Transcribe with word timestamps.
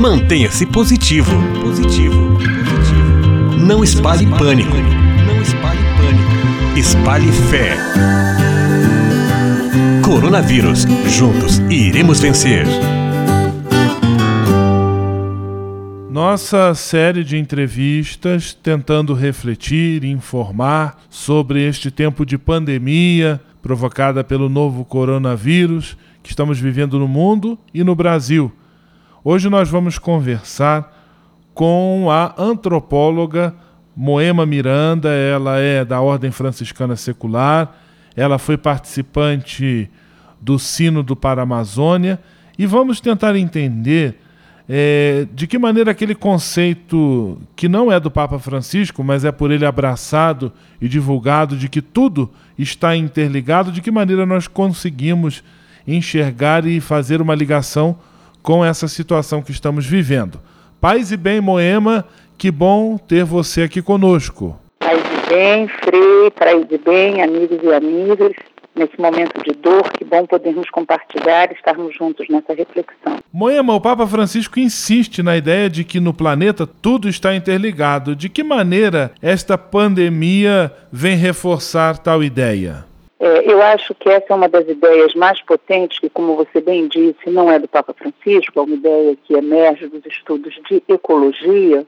Mantenha-se 0.00 0.64
positivo. 0.64 1.30
Positivo. 1.60 2.38
Positivo. 2.38 3.58
Não 3.58 3.84
espalhe 3.84 4.26
pânico. 4.26 4.74
Não 5.26 5.42
espalhe 5.42 5.80
pânico. 5.98 6.78
Espalhe 6.78 7.30
fé. 7.30 7.76
Coronavírus. 10.02 10.86
Juntos 11.06 11.58
iremos 11.68 12.18
vencer. 12.18 12.64
Nossa 16.08 16.74
série 16.74 17.22
de 17.22 17.36
entrevistas 17.36 18.54
tentando 18.54 19.12
refletir 19.12 20.02
e 20.02 20.08
informar 20.08 20.96
sobre 21.10 21.68
este 21.68 21.90
tempo 21.90 22.24
de 22.24 22.38
pandemia 22.38 23.38
provocada 23.60 24.24
pelo 24.24 24.48
novo 24.48 24.82
coronavírus 24.82 25.94
que 26.22 26.30
estamos 26.30 26.58
vivendo 26.58 26.98
no 26.98 27.06
mundo 27.06 27.58
e 27.74 27.84
no 27.84 27.94
Brasil. 27.94 28.50
Hoje 29.22 29.50
nós 29.50 29.68
vamos 29.68 29.98
conversar 29.98 30.96
com 31.52 32.08
a 32.10 32.34
antropóloga 32.38 33.54
Moema 33.94 34.46
Miranda, 34.46 35.10
ela 35.10 35.58
é 35.58 35.84
da 35.84 36.00
Ordem 36.00 36.30
Franciscana 36.30 36.96
Secular, 36.96 37.70
ela 38.16 38.38
foi 38.38 38.56
participante 38.56 39.90
do 40.40 40.58
Sino 40.58 41.02
do 41.02 41.14
Paramazônia 41.14 42.18
e 42.58 42.64
vamos 42.64 42.98
tentar 42.98 43.36
entender 43.36 44.18
é, 44.66 45.28
de 45.34 45.46
que 45.46 45.58
maneira 45.58 45.90
aquele 45.90 46.14
conceito 46.14 47.36
que 47.54 47.68
não 47.68 47.92
é 47.92 48.00
do 48.00 48.10
Papa 48.10 48.38
Francisco, 48.38 49.04
mas 49.04 49.22
é 49.22 49.30
por 49.30 49.50
ele 49.50 49.66
abraçado 49.66 50.50
e 50.80 50.88
divulgado 50.88 51.58
de 51.58 51.68
que 51.68 51.82
tudo 51.82 52.30
está 52.58 52.96
interligado, 52.96 53.70
de 53.70 53.82
que 53.82 53.90
maneira 53.90 54.24
nós 54.24 54.48
conseguimos 54.48 55.44
enxergar 55.86 56.64
e 56.64 56.80
fazer 56.80 57.20
uma 57.20 57.34
ligação 57.34 57.98
com 58.42 58.64
essa 58.64 58.88
situação 58.88 59.42
que 59.42 59.50
estamos 59.50 59.86
vivendo. 59.86 60.40
Paz 60.80 61.12
e 61.12 61.16
bem, 61.16 61.40
Moema, 61.40 62.06
que 62.38 62.50
bom 62.50 62.96
ter 62.96 63.24
você 63.24 63.62
aqui 63.62 63.82
conosco. 63.82 64.58
Paz 64.78 64.98
e 64.98 65.28
bem, 65.28 65.68
Frei, 65.68 66.30
paz 66.30 66.66
e 66.70 66.78
bem, 66.78 67.22
amigos 67.22 67.58
e 67.62 67.72
amigas 67.72 68.32
nesse 68.74 68.98
momento 68.98 69.42
de 69.42 69.52
dor, 69.52 69.82
que 69.92 70.04
bom 70.04 70.24
podermos 70.26 70.70
compartilhar 70.70 71.50
e 71.50 71.54
estarmos 71.54 71.94
juntos 71.94 72.26
nessa 72.28 72.54
reflexão. 72.54 73.18
Moema, 73.32 73.74
o 73.74 73.80
Papa 73.80 74.06
Francisco 74.06 74.58
insiste 74.58 75.22
na 75.22 75.36
ideia 75.36 75.68
de 75.68 75.84
que 75.84 76.00
no 76.00 76.14
planeta 76.14 76.66
tudo 76.66 77.08
está 77.08 77.34
interligado. 77.34 78.16
De 78.16 78.28
que 78.28 78.42
maneira 78.42 79.12
esta 79.20 79.58
pandemia 79.58 80.72
vem 80.90 81.16
reforçar 81.16 81.98
tal 81.98 82.22
ideia? 82.22 82.89
É, 83.20 83.52
eu 83.52 83.60
acho 83.60 83.94
que 83.94 84.08
essa 84.08 84.32
é 84.32 84.34
uma 84.34 84.48
das 84.48 84.66
ideias 84.66 85.14
mais 85.14 85.42
potentes, 85.42 85.98
que, 85.98 86.08
como 86.08 86.36
você 86.36 86.58
bem 86.58 86.88
disse, 86.88 87.28
não 87.28 87.52
é 87.52 87.58
do 87.58 87.68
Papa 87.68 87.92
Francisco, 87.92 88.58
é 88.58 88.62
uma 88.62 88.74
ideia 88.74 89.14
que 89.14 89.34
emerge 89.34 89.88
dos 89.88 90.04
estudos 90.06 90.58
de 90.66 90.82
ecologia, 90.88 91.86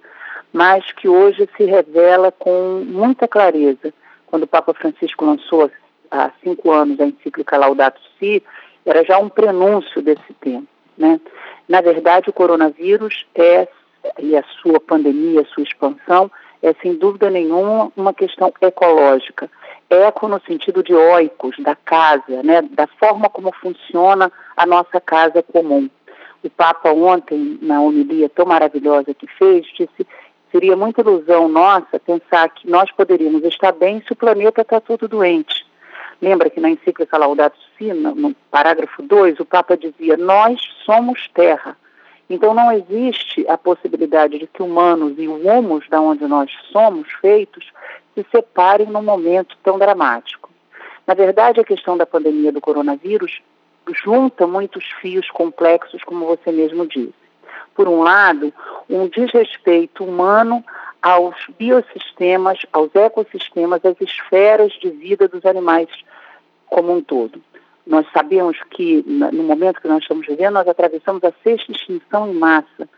mas 0.53 0.93
que 0.93 1.09
hoje 1.09 1.49
se 1.57 1.65
revela 1.65 2.31
com 2.31 2.85
muita 2.87 3.27
clareza. 3.27 3.95
Quando 4.27 4.43
o 4.43 4.47
Papa 4.47 4.75
Francisco 4.75 5.25
lançou 5.25 5.71
há 6.11 6.31
cinco 6.45 6.71
anos 6.71 7.01
a 7.01 7.07
encíclica 7.07 7.57
Laudato 7.57 8.01
Si, 8.19 8.43
era 8.85 9.03
já 9.03 9.19
um 9.19 9.31
prenúncio 9.31 10.03
desse 10.03 10.35
tema. 10.39 10.65
Né? 10.99 11.19
Na 11.67 11.81
verdade, 11.81 12.29
o 12.29 12.33
coronavírus 12.35 13.25
é, 13.35 13.67
e 14.19 14.37
a 14.37 14.45
sua 14.61 14.79
pandemia, 14.79 15.41
a 15.41 15.47
sua 15.47 15.63
expansão, 15.63 16.31
é 16.63 16.73
sem 16.75 16.95
dúvida 16.95 17.29
nenhuma 17.29 17.93
uma 17.97 18.15
questão 18.15 18.53
ecológica. 18.61 19.51
Eco 19.91 20.29
no 20.29 20.41
sentido 20.41 20.83
de 20.83 20.95
oicos, 20.95 21.57
da 21.59 21.75
casa, 21.75 22.43
né? 22.43 22.63
da 22.63 22.87
forma 22.87 23.29
como 23.29 23.53
funciona 23.53 24.33
a 24.57 24.65
nossa 24.65 25.01
casa 25.01 25.43
comum. 25.43 25.91
O 26.43 26.49
Papa 26.51 26.91
ontem, 26.91 27.59
na 27.61 27.81
homilia 27.81 28.29
tão 28.29 28.47
maravilhosa 28.47 29.13
que 29.15 29.27
fez, 29.27 29.67
disse 29.67 30.07
seria 30.53 30.77
muita 30.77 31.01
ilusão 31.01 31.49
nossa 31.49 31.99
pensar 31.99 32.49
que 32.51 32.69
nós 32.69 32.91
poderíamos 32.93 33.43
estar 33.45 33.73
bem 33.73 34.03
se 34.07 34.13
o 34.13 34.17
planeta 34.17 34.61
está 34.61 34.81
todo 34.81 35.09
doente. 35.09 35.67
Lembra 36.20 36.51
que 36.51 36.61
na 36.61 36.70
encíclica 36.70 37.19
Laudato 37.19 37.59
Si, 37.77 37.92
no 37.92 38.35
parágrafo 38.51 39.03
2, 39.03 39.41
o 39.41 39.45
Papa 39.45 39.77
dizia: 39.77 40.17
Nós 40.17 40.61
somos 40.85 41.29
terra. 41.35 41.77
Então 42.33 42.55
não 42.55 42.73
existe 42.73 43.47
a 43.47 43.59
possibilidade 43.59 44.39
de 44.39 44.47
que 44.47 44.63
humanos 44.63 45.19
e 45.19 45.29
humus 45.29 45.87
da 45.91 46.01
onde 46.01 46.27
nós 46.27 46.51
somos 46.73 47.07
feitos 47.20 47.70
se 48.15 48.25
separem 48.31 48.87
num 48.87 49.03
momento 49.03 49.55
tão 49.63 49.79
dramático. 49.79 50.48
Na 51.07 51.13
verdade, 51.13 51.61
a 51.61 51.65
questão 51.65 51.95
da 51.95 52.07
pandemia 52.07 52.51
do 52.51 52.59
coronavírus 52.59 53.42
junta 54.03 54.47
muitos 54.47 54.83
fios 55.03 55.31
complexos, 55.31 56.03
como 56.05 56.25
você 56.25 56.51
mesmo 56.51 56.87
disse. 56.87 57.13
Por 57.75 57.87
um 57.87 58.03
lado, 58.03 58.51
um 58.89 59.07
desrespeito 59.09 60.03
humano 60.03 60.65
aos 61.03 61.37
biossistemas, 61.59 62.61
aos 62.73 62.95
ecossistemas, 62.95 63.85
às 63.85 64.01
esferas 64.01 64.73
de 64.81 64.89
vida 64.89 65.29
dos 65.29 65.45
animais 65.45 65.91
como 66.65 66.95
um 66.95 67.03
todo. 67.03 67.42
Nós 67.87 68.07
sabemos 68.13 68.57
que, 68.70 69.05
no 69.07 69.43
momento 69.43 69.81
que 69.81 69.89
nós 69.89 70.03
estamos 70.03 70.27
vivendo, 70.27 70.55
nós 70.55 70.69
atravessamos 70.69 71.23
a 71.25 71.33
sexta 71.43 71.73
extinção 71.73 72.29
em 72.29 72.35
massa, 72.35 72.89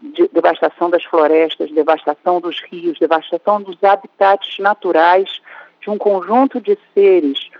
de 0.00 0.28
devastação 0.28 0.90
das 0.90 1.04
florestas, 1.04 1.70
devastação 1.70 2.40
dos 2.40 2.60
rios, 2.60 2.98
devastação 2.98 3.62
dos 3.62 3.82
habitats 3.82 4.58
naturais 4.58 5.40
de 5.80 5.90
um 5.90 5.96
conjunto 5.96 6.60
de 6.60 6.78
seres, 6.92 7.50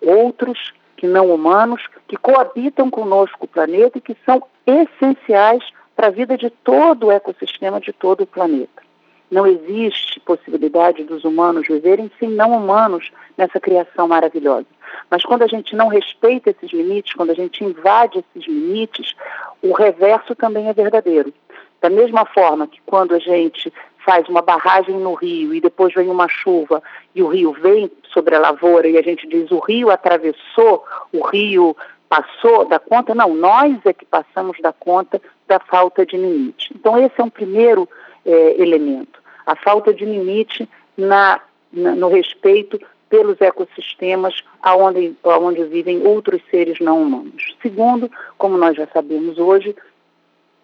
outros 0.00 0.72
que 0.96 1.06
não 1.06 1.32
humanos, 1.32 1.82
que 2.06 2.16
coabitam 2.16 2.90
conosco 2.90 3.44
o 3.44 3.48
planeta 3.48 3.98
e 3.98 4.00
que 4.00 4.16
são 4.24 4.42
essenciais 4.66 5.64
para 5.96 6.08
a 6.08 6.10
vida 6.10 6.36
de 6.36 6.50
todo 6.50 7.06
o 7.06 7.12
ecossistema 7.12 7.80
de 7.80 7.92
todo 7.92 8.22
o 8.22 8.26
planeta. 8.26 8.82
Não 9.30 9.46
existe 9.46 10.18
possibilidade 10.20 11.04
dos 11.04 11.24
humanos 11.24 11.66
viverem 11.68 12.10
sem 12.18 12.28
não 12.28 12.52
humanos 12.52 13.10
nessa 13.36 13.60
criação 13.60 14.08
maravilhosa. 14.08 14.66
Mas 15.10 15.24
quando 15.24 15.42
a 15.42 15.46
gente 15.46 15.74
não 15.74 15.88
respeita 15.88 16.50
esses 16.50 16.70
limites, 16.70 17.14
quando 17.14 17.30
a 17.30 17.34
gente 17.34 17.64
invade 17.64 18.20
esses 18.20 18.48
limites, 18.48 19.14
o 19.60 19.72
reverso 19.72 20.34
também 20.36 20.68
é 20.68 20.72
verdadeiro. 20.72 21.34
Da 21.80 21.90
mesma 21.90 22.24
forma 22.26 22.68
que 22.68 22.80
quando 22.86 23.14
a 23.14 23.18
gente 23.18 23.72
faz 24.04 24.28
uma 24.28 24.42
barragem 24.42 24.96
no 24.98 25.14
rio 25.14 25.54
e 25.54 25.60
depois 25.60 25.92
vem 25.94 26.08
uma 26.08 26.28
chuva 26.28 26.82
e 27.14 27.22
o 27.22 27.28
rio 27.28 27.52
vem 27.52 27.90
sobre 28.12 28.34
a 28.34 28.38
lavoura 28.38 28.88
e 28.88 28.96
a 28.96 29.02
gente 29.02 29.26
diz 29.26 29.50
o 29.50 29.58
rio 29.58 29.90
atravessou, 29.90 30.84
o 31.12 31.26
rio 31.26 31.76
passou 32.08 32.64
da 32.64 32.78
conta, 32.78 33.14
não, 33.14 33.34
nós 33.34 33.78
é 33.84 33.92
que 33.92 34.04
passamos 34.04 34.58
da 34.60 34.72
conta 34.72 35.20
da 35.46 35.60
falta 35.60 36.04
de 36.04 36.16
limite. 36.16 36.70
Então 36.74 36.98
esse 36.98 37.20
é 37.20 37.24
um 37.24 37.30
primeiro 37.30 37.88
é, 38.24 38.60
elemento, 38.60 39.20
a 39.46 39.54
falta 39.56 39.92
de 39.94 40.04
limite 40.04 40.68
na, 40.96 41.40
na, 41.72 41.94
no 41.94 42.08
respeito 42.08 42.80
pelos 43.10 43.40
ecossistemas 43.40 44.42
aonde, 44.62 45.14
aonde 45.24 45.64
vivem 45.64 46.06
outros 46.06 46.40
seres 46.50 46.78
não 46.80 47.02
humanos. 47.02 47.54
Segundo, 47.60 48.10
como 48.38 48.56
nós 48.56 48.76
já 48.76 48.86
sabemos 48.86 49.36
hoje, 49.36 49.76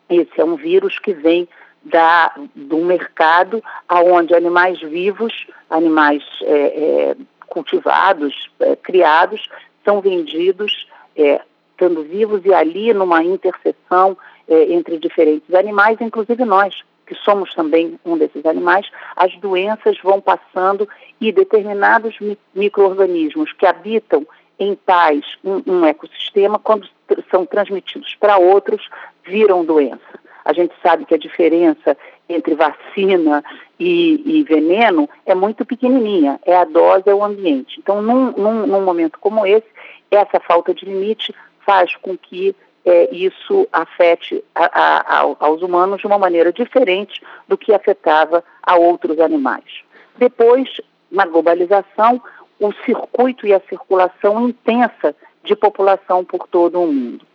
esse 0.09 0.41
é 0.41 0.45
um 0.45 0.55
vírus 0.55 0.99
que 0.99 1.13
vem 1.13 1.49
da, 1.83 2.33
do 2.55 2.79
mercado 2.79 3.63
aonde 3.89 4.35
animais 4.35 4.81
vivos, 4.81 5.47
animais 5.69 6.23
é, 6.43 6.55
é, 6.55 7.17
cultivados, 7.47 8.51
é, 8.61 8.77
criados, 8.77 9.49
são 9.85 10.01
vendidos 10.01 10.89
é, 11.17 11.41
estando 11.73 12.03
vivos 12.03 12.45
e 12.45 12.55
ali 12.55 12.93
numa 12.95 13.23
interseção 13.23 14.17
é, 14.49 14.73
entre 14.73 14.99
diferentes 14.99 15.53
animais, 15.55 15.99
inclusive 16.01 16.45
nós, 16.45 16.83
que 17.07 17.15
somos 17.15 17.55
também 17.55 17.99
um 18.05 18.19
desses 18.19 18.45
animais, 18.45 18.87
as 19.15 19.35
doenças 19.37 19.99
vão 20.03 20.21
passando 20.21 20.89
e 21.21 21.31
determinados 21.33 22.19
micro-organismos 22.55 23.53
que 23.53 23.65
habitam 23.65 24.27
em 24.59 24.75
tais 24.75 25.25
um, 25.45 25.63
um 25.67 25.87
ecossistema, 25.87 26.59
quando 26.59 26.89
são 27.31 27.47
transmitidos 27.47 28.15
para 28.19 28.39
outros, 28.39 28.89
viram 29.25 29.65
doença. 29.65 30.01
A 30.45 30.53
gente 30.53 30.75
sabe 30.83 31.05
que 31.05 31.15
a 31.15 31.19
diferença 31.19 31.97
entre 32.29 32.55
vacina 32.55 33.45
e, 33.79 34.23
e, 34.25 34.43
veneno 34.45 35.09
é 35.25 35.35
muito 35.35 35.65
pequenininha, 35.65 36.41
é 36.45 36.57
a 36.57 36.65
dose, 36.65 37.09
é 37.09 37.15
o 37.15 37.25
ambiente. 37.25 37.79
Então, 37.79 38.01
num, 38.03 38.33
num, 38.33 38.67
num 38.67 38.85
momento 38.85 39.19
como 39.21 39.47
esse, 39.47 39.67
essa 40.11 40.41
falta 40.41 40.73
de 40.73 40.85
limite 40.85 41.35
faz 41.65 41.95
com 41.97 42.17
que 42.17 42.55
é, 42.87 43.13
isso 43.13 43.67
afete 43.73 44.43
a, 44.55 45.21
a, 45.21 45.37
aos 45.41 45.61
humanos 45.61 46.01
de 46.01 46.07
uma 46.07 46.19
maneira 46.19 46.53
diferente 46.53 47.21
do 47.49 47.59
que 47.59 47.75
afetava 47.75 48.45
a 48.63 48.77
outros 48.77 49.19
animais. 49.19 49.83
Depois, 50.17 50.81
na 51.11 51.27
globalização, 51.27 52.23
o 52.61 52.73
circuito 52.85 53.45
e 53.45 53.53
a 53.53 53.61
circulação 53.69 54.49
intensa 54.49 55.15
de 55.43 55.57
população 55.57 56.25
por 56.25 56.47
todo 56.47 56.81
o 56.81 56.87
mundo. 56.87 57.27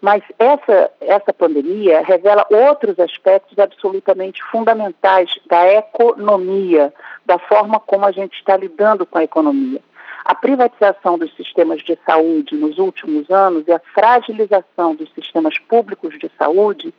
Mas 0.00 0.22
essa, 0.38 0.90
essa 1.00 1.32
pandemia 1.32 2.00
revela 2.00 2.46
outros 2.48 2.98
aspectos 2.98 3.58
absolutamente 3.58 4.42
fundamentais 4.44 5.38
da 5.46 5.70
economia, 5.74 6.94
da 7.26 7.38
forma 7.38 7.78
como 7.80 8.06
a 8.06 8.12
gente 8.12 8.34
está 8.34 8.56
lidando 8.56 9.04
com 9.04 9.18
a 9.18 9.24
economia. 9.24 9.82
A 10.24 10.34
privatização 10.34 11.18
dos 11.18 11.34
sistemas 11.34 11.82
de 11.82 11.98
saúde 12.04 12.54
nos 12.54 12.78
últimos 12.78 13.30
anos 13.30 13.66
e 13.66 13.72
a 13.72 13.80
fragilização 13.94 14.94
dos 14.94 15.10
sistemas 15.14 15.58
públicos 15.58 16.18
de 16.18 16.30
saúde 16.36 16.92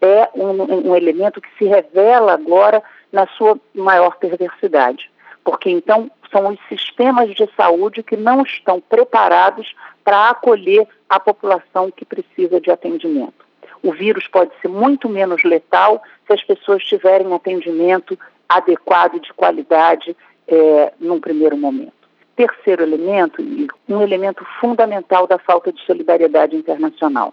é 0.00 0.28
um, 0.34 0.90
um 0.90 0.96
elemento 0.96 1.40
que 1.40 1.48
se 1.58 1.64
revela 1.64 2.34
agora 2.34 2.82
na 3.10 3.26
sua 3.28 3.58
maior 3.74 4.16
perversidade. 4.16 5.10
Porque 5.42 5.70
então 5.70 6.10
são 6.30 6.48
os 6.48 6.58
sistemas 6.68 7.34
de 7.34 7.48
saúde 7.56 8.02
que 8.02 8.16
não 8.16 8.42
estão 8.42 8.80
preparados 8.80 9.74
para 10.04 10.30
acolher 10.30 10.86
a 11.08 11.18
população 11.18 11.90
que 11.90 12.04
precisa 12.04 12.60
de 12.60 12.70
atendimento. 12.70 13.46
O 13.82 13.92
vírus 13.92 14.26
pode 14.26 14.50
ser 14.60 14.68
muito 14.68 15.08
menos 15.08 15.42
letal 15.44 16.02
se 16.26 16.32
as 16.32 16.42
pessoas 16.42 16.82
tiverem 16.84 17.32
atendimento 17.32 18.18
adequado 18.48 19.16
e 19.16 19.20
de 19.20 19.32
qualidade 19.32 20.16
é, 20.48 20.92
num 20.98 21.20
primeiro 21.20 21.56
momento. 21.56 22.05
Terceiro 22.36 22.82
elemento, 22.82 23.42
um 23.88 24.02
elemento 24.02 24.44
fundamental 24.60 25.26
da 25.26 25.38
falta 25.38 25.72
de 25.72 25.80
solidariedade 25.84 26.54
internacional. 26.54 27.32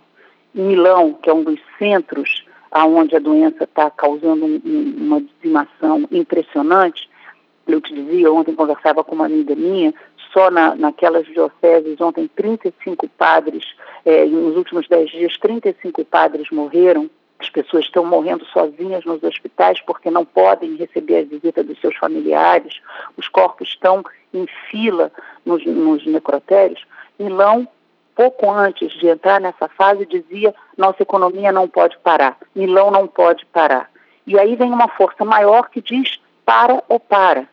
Em 0.56 0.62
Milão, 0.62 1.14
que 1.14 1.30
é 1.30 1.34
um 1.34 1.44
dos 1.44 1.60
centros 1.78 2.46
aonde 2.72 3.16
a 3.16 3.20
doença 3.20 3.66
está 3.66 3.92
causando 3.92 4.46
um, 4.46 4.62
um, 4.66 4.94
uma 4.98 5.22
dizimação 5.22 6.08
impressionante, 6.12 7.08
eu 7.68 7.80
te 7.80 7.94
dizia, 7.94 8.32
ontem 8.32 8.56
conversava 8.56 9.04
com 9.04 9.16
uma 9.16 9.26
amiga 9.26 9.56
minha, 9.56 9.94
só 10.34 10.50
na, 10.50 10.76
naquelas 10.76 11.26
dioceses, 11.28 12.02
ontem 12.02 12.30
35 12.36 13.08
padres, 13.10 13.64
é, 14.04 14.26
nos 14.26 14.58
últimos 14.58 14.88
10 14.88 15.12
dias, 15.12 15.38
35 15.38 16.04
padres 16.04 16.50
morreram. 16.52 17.10
As 17.40 17.50
pessoas 17.50 17.86
estão 17.86 18.06
morrendo 18.06 18.46
sozinhas 18.46 19.04
nos 19.06 19.22
hospitais 19.24 19.82
porque 19.82 20.10
não 20.10 20.24
podem 20.24 20.76
receber 20.76 21.20
a 21.20 21.24
visita 21.26 21.64
dos 21.64 21.80
seus 21.80 21.96
familiares. 21.98 22.80
Os 23.18 23.28
corpos 23.28 23.70
estão 23.70 24.04
em 24.34 24.48
fila 24.70 25.12
nos, 25.46 25.66
nos 25.66 26.06
necrotérios. 26.06 26.86
Milão, 27.20 27.68
pouco 28.16 28.50
antes 28.50 28.92
de 28.94 29.08
entrar 29.08 29.42
nessa 29.42 29.68
fase, 29.68 30.06
dizia: 30.06 30.54
nossa 30.78 31.04
economia 31.04 31.52
não 31.52 31.68
pode 31.68 31.98
parar, 32.00 32.38
Milão 32.56 32.90
não 32.92 33.08
pode 33.08 33.46
parar. 33.48 33.90
E 34.26 34.40
aí 34.40 34.56
vem 34.56 34.72
uma 34.72 34.88
força 34.88 35.26
maior 35.26 35.70
que 35.70 35.82
diz: 35.82 36.20
para 36.46 36.82
ou 36.88 37.00
para. 37.00 37.48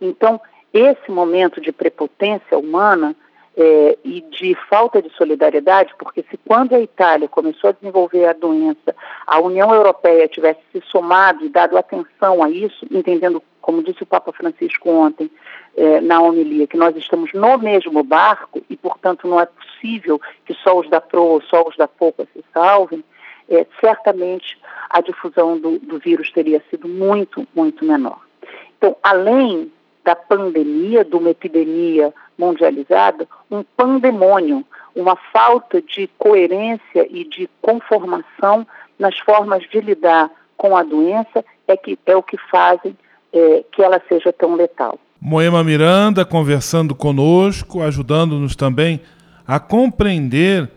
Então, 0.00 0.40
esse 0.72 1.10
momento 1.10 1.60
de 1.60 1.72
prepotência 1.72 2.58
humana 2.58 3.16
é, 3.56 3.96
e 4.04 4.20
de 4.20 4.54
falta 4.68 5.00
de 5.00 5.08
solidariedade, 5.10 5.94
porque 5.98 6.22
se 6.30 6.36
quando 6.46 6.74
a 6.74 6.80
Itália 6.80 7.26
começou 7.26 7.70
a 7.70 7.72
desenvolver 7.72 8.26
a 8.26 8.34
doença, 8.34 8.94
a 9.26 9.40
União 9.40 9.72
Europeia 9.74 10.28
tivesse 10.28 10.60
se 10.72 10.82
somado 10.90 11.44
e 11.44 11.48
dado 11.48 11.78
atenção 11.78 12.42
a 12.42 12.50
isso, 12.50 12.86
entendendo, 12.90 13.42
como 13.62 13.82
disse 13.82 14.02
o 14.02 14.06
Papa 14.06 14.30
Francisco 14.32 14.90
ontem 14.90 15.30
é, 15.76 16.00
na 16.00 16.20
homilia, 16.20 16.66
que 16.66 16.76
nós 16.76 16.94
estamos 16.96 17.32
no 17.32 17.56
mesmo 17.56 18.02
barco 18.02 18.62
e, 18.68 18.76
portanto, 18.76 19.26
não 19.26 19.40
é 19.40 19.46
possível 19.46 20.20
que 20.44 20.52
só 20.54 20.78
os 20.78 20.88
da 20.90 21.00
proa 21.00 21.40
só 21.48 21.66
os 21.66 21.76
da 21.76 21.88
poupa 21.88 22.26
se 22.34 22.44
salvem, 22.52 23.02
é, 23.48 23.66
certamente 23.80 24.58
a 24.90 25.00
difusão 25.00 25.58
do, 25.58 25.78
do 25.78 25.98
vírus 25.98 26.30
teria 26.30 26.62
sido 26.68 26.86
muito, 26.88 27.46
muito 27.54 27.84
menor. 27.84 28.20
Então, 28.76 28.96
além 29.02 29.72
da 30.04 30.14
pandemia, 30.14 31.04
de 31.04 31.16
uma 31.16 31.30
epidemia 31.30 32.12
mundializada, 32.38 33.26
um 33.50 33.62
pandemônio, 33.76 34.64
uma 34.94 35.16
falta 35.32 35.80
de 35.80 36.08
coerência 36.18 37.06
e 37.10 37.24
de 37.24 37.48
conformação 37.60 38.66
nas 38.98 39.18
formas 39.18 39.62
de 39.68 39.80
lidar 39.80 40.30
com 40.56 40.76
a 40.76 40.82
doença 40.82 41.44
é, 41.68 41.76
que, 41.76 41.98
é 42.06 42.16
o 42.16 42.22
que 42.22 42.38
fazem 42.50 42.96
é, 43.32 43.64
que 43.72 43.82
ela 43.82 44.00
seja 44.08 44.32
tão 44.32 44.54
letal. 44.54 44.98
Moema 45.20 45.62
Miranda 45.64 46.24
conversando 46.24 46.94
conosco, 46.94 47.82
ajudando-nos 47.82 48.54
também 48.54 49.00
a 49.46 49.58
compreender 49.58 50.70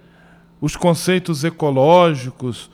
os 0.61 0.75
conceitos 0.75 1.43
ecológicos 1.43 2.69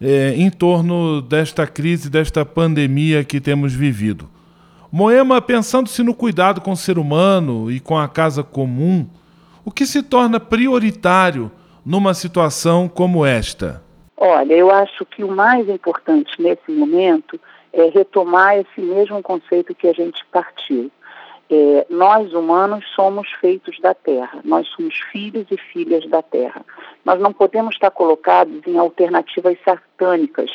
é, 0.00 0.34
em 0.36 0.50
torno 0.50 1.20
desta 1.20 1.66
crise, 1.66 2.08
desta 2.08 2.44
pandemia 2.44 3.24
que 3.24 3.40
temos 3.40 3.74
vivido. 3.74 4.28
Moema, 4.90 5.42
pensando-se 5.42 6.02
no 6.02 6.14
cuidado 6.14 6.62
com 6.62 6.72
o 6.72 6.76
ser 6.76 6.98
humano 6.98 7.70
e 7.70 7.78
com 7.78 7.98
a 7.98 8.08
casa 8.08 8.42
comum, 8.42 9.06
o 9.62 9.70
que 9.70 9.84
se 9.84 10.02
torna 10.02 10.40
prioritário 10.40 11.52
numa 11.84 12.14
situação 12.14 12.88
como 12.88 13.26
esta? 13.26 13.82
Olha, 14.16 14.54
eu 14.54 14.70
acho 14.70 15.04
que 15.04 15.22
o 15.22 15.30
mais 15.30 15.68
importante 15.68 16.40
nesse 16.40 16.72
momento 16.72 17.38
é 17.70 17.84
retomar 17.90 18.56
esse 18.56 18.80
mesmo 18.80 19.22
conceito 19.22 19.74
que 19.74 19.88
a 19.88 19.92
gente 19.92 20.24
partiu. 20.32 20.90
É, 21.50 21.86
nós, 21.90 22.32
humanos, 22.32 22.82
somos 22.94 23.28
feitos 23.42 23.78
da 23.80 23.92
terra, 23.92 24.40
nós 24.42 24.66
somos 24.68 24.98
filhos 25.12 25.46
e 25.50 25.58
filhas 25.58 26.08
da 26.08 26.22
terra. 26.22 26.64
Nós 27.04 27.20
não 27.20 27.32
podemos 27.32 27.74
estar 27.74 27.90
colocados 27.90 28.66
em 28.66 28.78
alternativas 28.78 29.58
satânicas. 29.62 30.50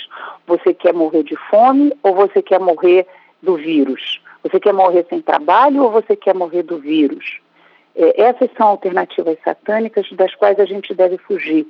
Você 0.47 0.73
quer 0.73 0.93
morrer 0.93 1.23
de 1.23 1.35
fome 1.51 1.93
ou 2.01 2.15
você 2.15 2.41
quer 2.41 2.59
morrer 2.59 3.07
do 3.43 3.55
vírus? 3.57 4.21
Você 4.41 4.59
quer 4.59 4.73
morrer 4.73 5.05
sem 5.09 5.21
trabalho 5.21 5.83
ou 5.83 5.91
você 5.91 6.15
quer 6.15 6.33
morrer 6.33 6.63
do 6.63 6.79
vírus? 6.79 7.39
É, 7.95 8.21
essas 8.21 8.49
são 8.57 8.67
alternativas 8.67 9.37
satânicas 9.43 10.09
das 10.13 10.33
quais 10.33 10.59
a 10.59 10.65
gente 10.65 10.93
deve 10.95 11.17
fugir. 11.17 11.67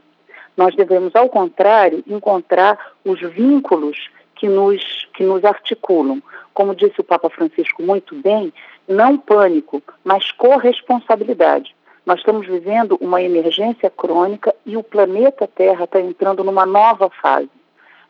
Nós 0.55 0.75
devemos, 0.75 1.15
ao 1.15 1.27
contrário, 1.27 2.03
encontrar 2.07 2.77
os 3.03 3.19
vínculos 3.19 4.09
que 4.35 4.47
nos, 4.47 5.07
que 5.13 5.23
nos 5.23 5.43
articulam. 5.43 6.21
Como 6.53 6.75
disse 6.75 7.01
o 7.01 7.03
Papa 7.03 7.29
Francisco 7.29 7.81
muito 7.81 8.15
bem, 8.15 8.53
não 8.87 9.17
pânico, 9.17 9.81
mas 10.03 10.31
corresponsabilidade. 10.31 11.75
Nós 12.05 12.19
estamos 12.19 12.45
vivendo 12.45 12.97
uma 13.01 13.21
emergência 13.21 13.89
crônica 13.89 14.53
e 14.65 14.77
o 14.77 14.83
planeta 14.83 15.47
Terra 15.47 15.85
está 15.85 15.99
entrando 15.99 16.43
numa 16.43 16.65
nova 16.65 17.09
fase 17.09 17.49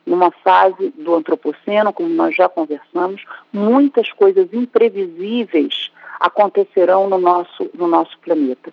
numa 0.06 0.30
fase 0.30 0.92
do 0.98 1.14
antropoceno, 1.14 1.92
como 1.92 2.08
nós 2.08 2.34
já 2.34 2.48
conversamos, 2.48 3.24
muitas 3.52 4.12
coisas 4.12 4.52
imprevisíveis 4.52 5.90
acontecerão 6.20 7.08
no 7.08 7.18
nosso, 7.18 7.70
no 7.74 7.86
nosso 7.86 8.18
planeta. 8.18 8.72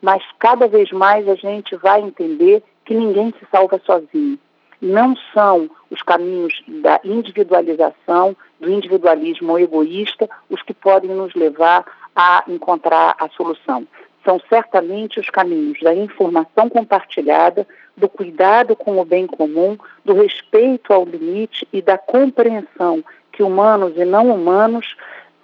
Mas 0.00 0.22
cada 0.38 0.66
vez 0.66 0.90
mais 0.92 1.28
a 1.28 1.34
gente 1.34 1.76
vai 1.76 2.00
entender 2.00 2.62
que 2.84 2.94
ninguém 2.94 3.32
se 3.38 3.46
salva 3.50 3.80
sozinho. 3.84 4.38
Não 4.80 5.14
são 5.34 5.70
os 5.90 6.02
caminhos 6.02 6.62
da 6.66 7.00
individualização, 7.04 8.34
do 8.58 8.70
individualismo 8.70 9.58
egoísta, 9.58 10.28
os 10.48 10.62
que 10.62 10.72
podem 10.72 11.10
nos 11.10 11.34
levar 11.34 11.84
a 12.16 12.44
encontrar 12.48 13.14
a 13.18 13.28
solução. 13.28 13.86
São 14.24 14.40
certamente 14.48 15.18
os 15.18 15.30
caminhos 15.30 15.80
da 15.80 15.94
informação 15.94 16.68
compartilhada, 16.68 17.66
do 17.96 18.08
cuidado 18.08 18.76
com 18.76 18.98
o 18.98 19.04
bem 19.04 19.26
comum, 19.26 19.78
do 20.04 20.14
respeito 20.14 20.92
ao 20.92 21.04
limite 21.04 21.66
e 21.72 21.80
da 21.80 21.96
compreensão 21.96 23.02
que 23.32 23.42
humanos 23.42 23.92
e 23.96 24.04
não 24.04 24.30
humanos 24.30 24.96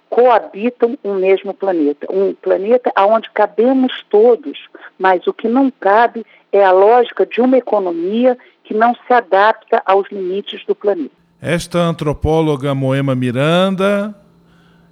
coabitam 0.09 0.97
um 1.03 1.15
mesmo 1.15 1.53
planeta. 1.53 2.07
Um 2.09 2.33
planeta 2.33 2.91
onde 2.97 3.29
cabemos 3.31 4.03
todos, 4.09 4.67
mas 4.97 5.25
o 5.27 5.33
que 5.33 5.47
não 5.47 5.71
cabe 5.71 6.25
é 6.51 6.63
a 6.63 6.71
lógica 6.71 7.25
de 7.25 7.41
uma 7.41 7.57
economia 7.57 8.37
que 8.63 8.73
não 8.73 8.95
se 8.95 9.13
adapta 9.13 9.81
aos 9.85 10.09
limites 10.09 10.65
do 10.65 10.75
planeta. 10.75 11.11
Esta 11.41 11.79
antropóloga 11.79 12.73
Moema 12.73 13.15
Miranda, 13.15 14.15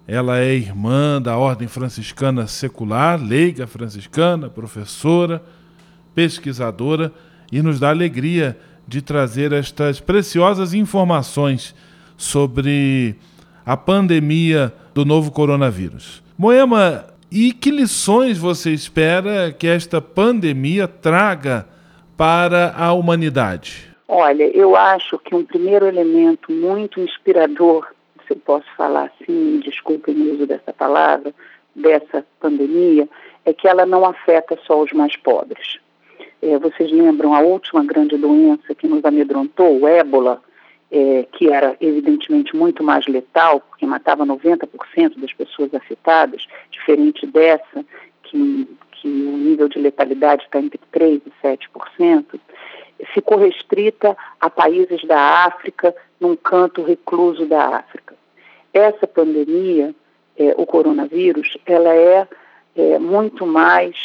ela 0.07 0.39
é 0.39 0.53
irmã 0.53 1.21
da 1.21 1.38
Ordem 1.38 1.67
Franciscana 1.67 2.45
Secular, 2.47 3.19
leiga 3.21 3.65
franciscana, 3.65 4.50
professora, 4.50 5.41
pesquisadora 6.13 7.12
e 7.51 7.62
nos 7.62 7.79
dá 7.79 7.89
alegria 7.89 8.57
de 8.88 9.01
trazer 9.01 9.51
estas 9.51 10.00
preciosas 10.00 10.74
informações 10.74 11.74
sobre 12.15 13.15
a 13.65 13.75
pandemia 13.75 14.71
do 14.93 15.03
novo 15.03 15.31
coronavírus. 15.31 16.24
Moema, 16.38 17.05
e 17.31 17.51
que 17.51 17.71
lições 17.71 18.38
você 18.38 18.71
espera 18.71 19.51
que 19.51 19.67
esta 19.67 20.00
pandemia 20.00 20.88
traga 20.88 21.67
para 22.15 22.74
a 22.77 22.93
humanidade? 22.93 23.89
Olha, 24.07 24.43
eu 24.55 24.75
acho 24.75 25.17
que 25.17 25.33
um 25.33 25.43
primeiro 25.43 25.88
elemento 25.88 26.51
muito 26.51 27.00
inspirador, 27.00 27.88
se 28.25 28.34
eu 28.34 28.38
posso 28.38 28.67
falar 28.75 29.12
assim, 29.22 29.60
desculpem 29.60 30.15
o 30.15 30.34
uso 30.34 30.46
dessa 30.46 30.74
palavra, 30.74 31.34
dessa 31.75 32.25
pandemia, 32.39 33.08
é 33.44 33.53
que 33.53 33.67
ela 33.67 33.86
não 33.86 34.05
afeta 34.05 34.58
só 34.65 34.82
os 34.82 34.91
mais 34.91 35.15
pobres. 35.15 35.79
É, 36.41 36.58
vocês 36.58 36.91
lembram 36.91 37.34
a 37.34 37.39
última 37.39 37.84
grande 37.84 38.17
doença 38.17 38.74
que 38.75 38.88
nos 38.88 39.03
amedrontou, 39.03 39.82
o 39.82 39.88
ébola, 39.88 40.41
é, 40.91 41.25
que 41.32 41.50
era 41.50 41.75
evidentemente 41.82 42.55
muito 42.55 42.84
mais 42.84 43.08
letal, 43.08 43.60
porque 43.60 43.86
matava 43.86 44.25
90% 44.25 45.20
das 45.20 45.34
pessoas 45.34 45.74
afetadas, 45.74 46.48
diferente 46.72 47.25
dessa, 47.25 47.86
que, 48.24 48.67
que 48.91 49.08
o 49.08 49.38
nível 49.38 49.67
de 49.67 49.79
letalidade 49.79 50.44
está 50.44 50.60
entre 50.60 50.79
3% 50.94 51.22
e 51.25 51.48
7%, 51.48 52.39
ficou 53.13 53.38
restrita 53.38 54.15
a 54.39 54.50
países 54.50 55.03
da 55.05 55.46
África, 55.46 55.96
num 56.20 56.36
canto 56.36 56.84
recluso 56.84 57.46
da 57.46 57.77
África. 57.77 58.14
Essa 58.75 59.08
pandemia, 59.08 59.96
é, 60.38 60.53
o 60.58 60.65
coronavírus, 60.65 61.58
ela 61.65 61.96
é, 61.96 62.27
é 62.75 63.00
muito 63.00 63.46
mais 63.48 63.96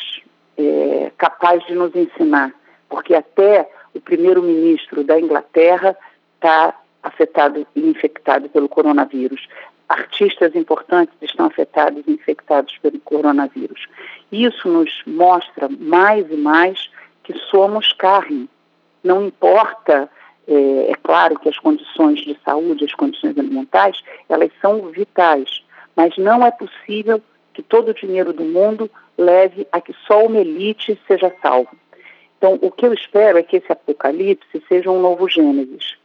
é, 0.57 1.11
capaz 1.19 1.67
de 1.67 1.75
nos 1.75 1.93
ensinar, 1.97 2.55
porque 2.89 3.13
até 3.13 3.69
o 3.93 4.01
primeiro-ministro 4.01 5.03
da 5.03 5.19
Inglaterra 5.19 5.97
está 6.37 6.73
afetado 7.03 7.67
e 7.75 7.81
infectado 7.81 8.49
pelo 8.49 8.69
coronavírus. 8.69 9.49
Artistas 9.89 10.55
importantes 10.55 11.17
estão 11.21 11.47
afetados 11.47 12.05
e 12.07 12.13
infectados 12.13 12.79
pelo 12.79 13.01
coronavírus. 13.01 13.89
Isso 14.31 14.69
nos 14.69 15.03
mostra 15.05 15.69
mais 15.69 16.31
e 16.31 16.37
mais 16.37 16.89
que 17.25 17.37
somos 17.51 17.93
carne. 17.95 18.49
Não 19.03 19.27
importa, 19.27 20.09
é, 20.51 20.91
é 20.91 20.95
claro 21.03 21.39
que 21.39 21.49
as 21.49 21.59
condições 21.59 22.21
de 22.21 22.37
saúde, 22.45 22.85
as 22.85 22.95
condições 22.95 23.39
ambientais, 23.39 24.03
elas 24.29 24.51
são 24.61 24.89
vitais, 24.89 25.63
mas 25.97 26.17
não 26.19 26.45
é 26.45 26.51
possível 26.51 27.23
que 27.55 27.63
todo 27.63 27.91
o 27.91 27.95
dinheiro 27.95 28.33
do 28.33 28.45
mundo 28.45 28.91
leve 29.17 29.67
a 29.71 29.81
que 29.81 29.95
só 30.07 30.27
uma 30.27 30.39
elite 30.39 30.99
seja 31.07 31.33
salvo. 31.41 31.71
Então, 32.37 32.59
o 32.63 32.71
que 32.71 32.87
eu 32.87 32.93
espero 32.93 33.39
é 33.39 33.43
que 33.43 33.59
esse 33.59 33.71
apocalipse 33.71 34.63
seja 34.67 34.91
um 34.91 35.01
novo 35.01 35.29
Gênesis, 35.29 35.97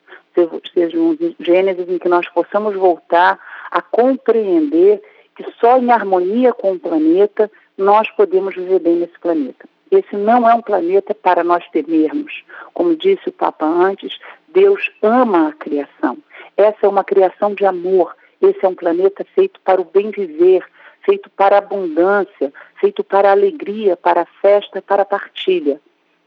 seja 0.73 0.97
um 0.97 1.17
Gênesis 1.39 1.87
em 1.89 1.97
que 1.97 2.09
nós 2.09 2.27
possamos 2.29 2.75
voltar 2.75 3.39
a 3.71 3.81
compreender 3.81 5.01
que 5.35 5.45
só 5.59 5.77
em 5.77 5.91
harmonia 5.91 6.53
com 6.53 6.73
o 6.73 6.79
planeta 6.79 7.49
nós 7.77 8.09
podemos 8.11 8.53
viver 8.55 8.79
bem 8.79 8.97
nesse 8.97 9.17
planeta. 9.19 9.65
Esse 9.91 10.15
não 10.15 10.49
é 10.49 10.53
um 10.53 10.61
planeta 10.61 11.13
para 11.13 11.43
nós 11.43 11.63
temermos. 11.69 12.43
Como 12.73 12.95
disse 12.95 13.29
o 13.29 13.31
Papa 13.31 13.65
antes, 13.65 14.17
Deus 14.47 14.91
ama 15.01 15.49
a 15.49 15.53
criação. 15.53 16.17
Essa 16.57 16.85
é 16.85 16.87
uma 16.87 17.03
criação 17.03 17.53
de 17.53 17.65
amor. 17.65 18.15
Esse 18.41 18.65
é 18.65 18.67
um 18.67 18.75
planeta 18.75 19.25
feito 19.35 19.59
para 19.61 19.79
o 19.79 19.85
bem 19.85 20.11
viver, 20.11 20.65
feito 21.03 21.29
para 21.29 21.55
a 21.55 21.59
abundância, 21.59 22.51
feito 22.79 23.03
para 23.03 23.29
a 23.29 23.31
alegria, 23.31 23.95
para 23.95 24.21
a 24.21 24.27
festa, 24.41 24.81
para 24.81 25.03
a 25.03 25.05
partilha. 25.05 25.79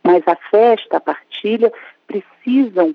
Mas 0.02 0.26
a 0.26 0.36
festa, 0.36 0.96
a 0.96 1.00
partilha, 1.00 1.72
precisam 2.06 2.94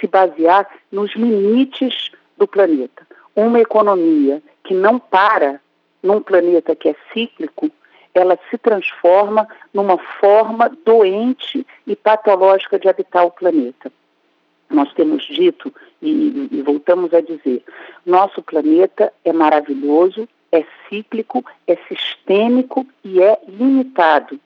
se 0.00 0.06
basear 0.06 0.68
nos 0.90 1.14
limites 1.14 2.10
do 2.36 2.46
planeta. 2.46 3.06
Uma 3.34 3.60
economia 3.60 4.42
que 4.64 4.74
não 4.74 4.98
para 4.98 5.60
num 6.02 6.20
planeta 6.20 6.74
que 6.74 6.88
é 6.88 6.96
cíclico, 7.12 7.70
ela 8.14 8.38
se 8.50 8.58
transforma 8.58 9.46
numa 9.72 9.98
forma 9.98 10.70
doente 10.84 11.66
e 11.86 11.94
patológica 11.96 12.78
de 12.78 12.88
habitar 12.88 13.24
o 13.24 13.30
planeta. 13.30 13.92
Nós 14.70 14.92
temos 14.92 15.24
dito 15.26 15.72
e, 16.02 16.48
e 16.52 16.62
voltamos 16.62 17.12
a 17.14 17.20
dizer: 17.20 17.64
nosso 18.04 18.42
planeta 18.42 19.12
é 19.24 19.32
maravilhoso, 19.32 20.28
é 20.52 20.64
cíclico, 20.88 21.44
é 21.66 21.76
sistêmico 21.88 22.86
e 23.04 23.22
é 23.22 23.38
limitado. 23.48 24.38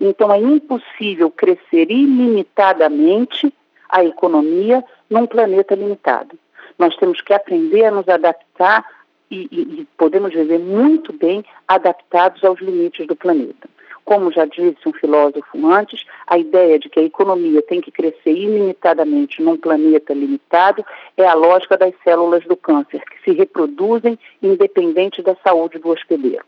Então, 0.00 0.32
é 0.32 0.38
impossível 0.38 1.30
crescer 1.30 1.90
ilimitadamente 1.90 3.52
a 3.88 4.04
economia 4.04 4.82
num 5.10 5.26
planeta 5.26 5.74
limitado. 5.74 6.38
Nós 6.78 6.96
temos 6.96 7.20
que 7.20 7.34
aprender 7.34 7.84
a 7.84 7.90
nos 7.90 8.08
adaptar 8.08 8.84
e, 9.30 9.48
e, 9.52 9.88
podemos 9.96 10.32
viver 10.32 10.58
muito 10.58 11.12
bem 11.12 11.44
adaptados 11.68 12.42
aos 12.42 12.60
limites 12.60 13.06
do 13.06 13.14
planeta. 13.14 13.68
Como 14.04 14.32
já 14.32 14.44
disse 14.44 14.88
um 14.88 14.92
filósofo 14.92 15.66
antes, 15.68 16.04
a 16.26 16.36
ideia 16.36 16.78
de 16.78 16.88
que 16.88 16.98
a 16.98 17.04
economia 17.04 17.62
tem 17.62 17.80
que 17.80 17.92
crescer 17.92 18.32
ilimitadamente 18.32 19.40
num 19.40 19.56
planeta 19.56 20.12
limitado 20.12 20.84
é 21.16 21.26
a 21.26 21.34
lógica 21.34 21.76
das 21.76 21.94
células 22.02 22.42
do 22.44 22.56
câncer, 22.56 23.02
que 23.04 23.22
se 23.22 23.36
reproduzem 23.36 24.18
independente 24.42 25.22
da 25.22 25.36
saúde 25.44 25.78
do 25.78 25.90
hospedeiro. 25.90 26.44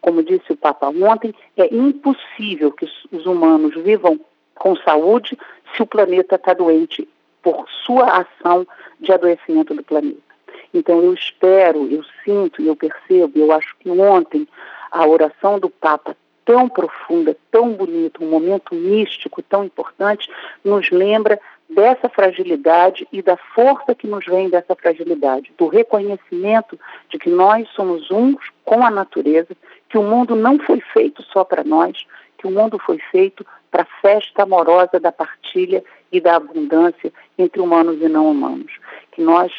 Como 0.00 0.22
disse 0.22 0.52
o 0.52 0.56
Papa 0.56 0.88
ontem, 0.88 1.34
é 1.56 1.74
impossível 1.74 2.70
que 2.70 2.86
os 3.10 3.24
humanos 3.24 3.74
vivam 3.82 4.20
com 4.54 4.76
saúde 4.76 5.38
se 5.74 5.82
o 5.82 5.86
planeta 5.86 6.34
está 6.34 6.52
doente 6.52 7.08
por 7.42 7.66
sua 7.84 8.04
ação 8.04 8.66
de 9.00 9.12
adoecimento 9.12 9.72
do 9.72 9.82
planeta. 9.82 10.25
Então 10.72 11.02
eu 11.02 11.14
espero, 11.14 11.90
eu 11.90 12.04
sinto 12.24 12.62
eu 12.62 12.76
percebo, 12.76 13.38
eu 13.38 13.52
acho 13.52 13.74
que 13.78 13.90
ontem 13.90 14.46
a 14.90 15.06
oração 15.06 15.58
do 15.58 15.68
Papa 15.70 16.16
tão 16.44 16.68
profunda, 16.68 17.36
tão 17.50 17.72
bonita, 17.72 18.22
um 18.22 18.30
momento 18.30 18.74
místico 18.74 19.42
tão 19.42 19.64
importante, 19.64 20.30
nos 20.64 20.90
lembra 20.90 21.40
dessa 21.68 22.08
fragilidade 22.08 23.06
e 23.12 23.20
da 23.20 23.36
força 23.36 23.94
que 23.94 24.06
nos 24.06 24.24
vem 24.24 24.48
dessa 24.48 24.76
fragilidade, 24.76 25.52
do 25.58 25.66
reconhecimento 25.66 26.78
de 27.10 27.18
que 27.18 27.28
nós 27.28 27.68
somos 27.70 28.10
uns 28.10 28.36
com 28.64 28.84
a 28.84 28.90
natureza, 28.90 29.56
que 29.88 29.98
o 29.98 30.02
mundo 30.02 30.36
não 30.36 30.58
foi 30.60 30.80
feito 30.80 31.22
só 31.24 31.42
para 31.42 31.64
nós, 31.64 32.06
que 32.38 32.46
o 32.46 32.50
mundo 32.50 32.78
foi 32.78 32.98
feito 33.10 33.44
para 33.70 33.82
a 33.82 34.00
festa 34.00 34.44
amorosa 34.44 35.00
da 35.00 35.10
partilha 35.10 35.82
e 36.12 36.20
da 36.20 36.36
abundância 36.36 37.12
entre 37.36 37.60
humanos 37.60 38.00
e 38.00 38.08
não 38.08 38.30
humanos. 38.30 38.72
Que 39.10 39.20
nós 39.20 39.52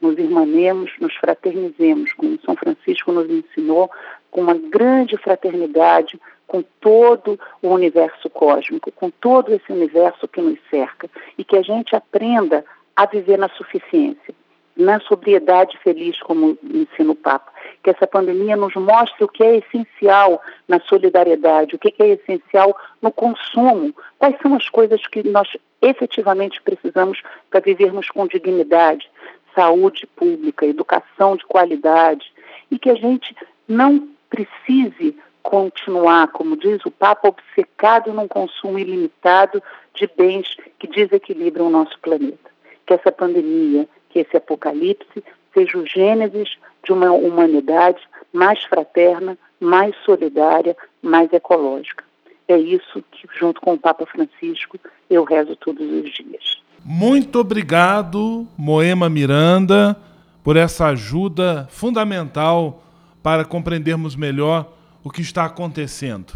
nos 0.00 0.18
irmanemos, 0.18 0.90
nos 1.00 1.14
fraternizemos, 1.16 2.12
como 2.14 2.38
São 2.44 2.56
Francisco 2.56 3.12
nos 3.12 3.28
ensinou, 3.28 3.90
com 4.30 4.40
uma 4.40 4.54
grande 4.54 5.16
fraternidade 5.16 6.18
com 6.46 6.62
todo 6.80 7.38
o 7.62 7.68
universo 7.68 8.28
cósmico, 8.28 8.90
com 8.90 9.08
todo 9.08 9.52
esse 9.52 9.70
universo 9.72 10.26
que 10.26 10.40
nos 10.40 10.58
cerca, 10.68 11.08
e 11.38 11.44
que 11.44 11.56
a 11.56 11.62
gente 11.62 11.94
aprenda 11.94 12.64
a 12.96 13.06
viver 13.06 13.38
na 13.38 13.48
suficiência, 13.50 14.34
na 14.76 14.98
sobriedade 15.00 15.78
feliz, 15.78 16.20
como 16.20 16.58
ensina 16.64 17.12
o 17.12 17.14
Papa. 17.14 17.52
Que 17.82 17.90
essa 17.90 18.06
pandemia 18.06 18.56
nos 18.56 18.74
mostre 18.74 19.22
o 19.24 19.28
que 19.28 19.44
é 19.44 19.58
essencial 19.58 20.42
na 20.66 20.80
solidariedade, 20.80 21.76
o 21.76 21.78
que 21.78 21.94
é 22.02 22.08
essencial 22.08 22.76
no 23.00 23.12
consumo, 23.12 23.94
quais 24.18 24.36
são 24.42 24.54
as 24.56 24.68
coisas 24.68 25.06
que 25.06 25.22
nós 25.28 25.48
efetivamente 25.80 26.60
precisamos 26.62 27.22
para 27.48 27.60
vivermos 27.60 28.10
com 28.10 28.26
dignidade, 28.26 29.08
saúde 29.54 30.06
pública, 30.06 30.66
educação 30.66 31.36
de 31.36 31.44
qualidade, 31.44 32.32
e 32.70 32.78
que 32.78 32.90
a 32.90 32.94
gente 32.94 33.34
não 33.68 34.08
precise 34.28 35.16
continuar, 35.42 36.28
como 36.28 36.56
diz 36.56 36.84
o 36.84 36.90
Papa, 36.90 37.28
obcecado 37.28 38.12
num 38.12 38.28
consumo 38.28 38.78
ilimitado 38.78 39.62
de 39.94 40.08
bens 40.16 40.56
que 40.78 40.86
desequilibram 40.86 41.66
o 41.66 41.70
nosso 41.70 41.98
planeta. 42.00 42.50
Que 42.86 42.94
essa 42.94 43.10
pandemia, 43.10 43.88
que 44.08 44.20
esse 44.20 44.36
apocalipse 44.36 45.24
seja 45.52 45.78
o 45.78 45.86
gênesis 45.86 46.56
de 46.84 46.92
uma 46.92 47.12
humanidade 47.12 48.00
mais 48.32 48.62
fraterna, 48.64 49.36
mais 49.58 49.94
solidária, 50.04 50.76
mais 51.02 51.32
ecológica. 51.32 52.04
É 52.48 52.56
isso 52.56 53.02
que, 53.10 53.28
junto 53.38 53.60
com 53.60 53.74
o 53.74 53.78
Papa 53.78 54.06
Francisco, 54.06 54.78
eu 55.08 55.24
rezo 55.24 55.54
todos 55.56 55.86
os 55.88 56.10
dias. 56.10 56.62
Muito 56.84 57.38
obrigado, 57.38 58.48
Moema 58.56 59.08
Miranda, 59.10 59.96
por 60.42 60.56
essa 60.56 60.86
ajuda 60.86 61.68
fundamental 61.70 62.82
para 63.22 63.44
compreendermos 63.44 64.16
melhor 64.16 64.72
o 65.04 65.10
que 65.10 65.20
está 65.20 65.44
acontecendo. 65.44 66.32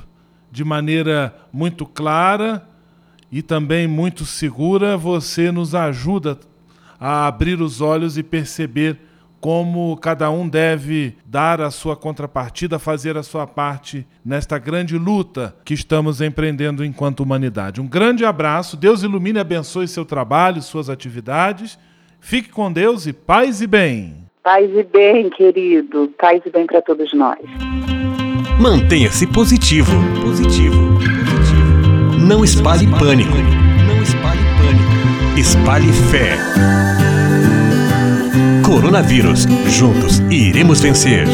De 0.52 0.62
maneira 0.62 1.34
muito 1.52 1.86
clara 1.86 2.66
e 3.32 3.40
também 3.42 3.88
muito 3.88 4.26
segura, 4.26 4.96
você 4.96 5.50
nos 5.50 5.74
ajuda 5.74 6.38
a 7.00 7.26
abrir 7.26 7.60
os 7.60 7.80
olhos 7.80 8.18
e 8.18 8.22
perceber 8.22 9.00
como 9.44 9.94
cada 9.98 10.30
um 10.30 10.48
deve 10.48 11.16
dar 11.26 11.60
a 11.60 11.70
sua 11.70 11.94
contrapartida, 11.94 12.78
fazer 12.78 13.14
a 13.18 13.22
sua 13.22 13.46
parte 13.46 14.06
nesta 14.24 14.56
grande 14.56 14.96
luta 14.96 15.54
que 15.66 15.74
estamos 15.74 16.22
empreendendo 16.22 16.82
enquanto 16.82 17.20
humanidade. 17.20 17.78
Um 17.78 17.86
grande 17.86 18.24
abraço, 18.24 18.74
Deus 18.74 19.02
ilumine 19.02 19.38
e 19.38 19.42
abençoe 19.42 19.86
seu 19.86 20.06
trabalho, 20.06 20.62
suas 20.62 20.88
atividades. 20.88 21.78
Fique 22.20 22.48
com 22.48 22.72
Deus 22.72 23.06
e 23.06 23.12
paz 23.12 23.60
e 23.60 23.66
bem. 23.66 24.16
Paz 24.42 24.64
e 24.74 24.82
bem, 24.82 25.28
querido. 25.28 26.10
Paz 26.18 26.40
e 26.46 26.50
bem 26.50 26.64
para 26.64 26.80
todos 26.80 27.12
nós. 27.12 27.40
Mantenha-se 28.58 29.26
positivo. 29.26 29.92
Positivo. 30.22 30.74
Positivo. 30.96 32.18
Não 32.18 32.42
espalhe 32.42 32.86
pânico. 32.98 33.36
Não 33.36 34.02
espalhe 34.02 34.40
pânico. 34.56 35.38
Espalhe 35.38 35.92
fé. 36.10 36.34
Coronavírus. 38.84 39.46
Juntos 39.78 40.20
iremos 40.30 40.82
vencer. 40.82 41.26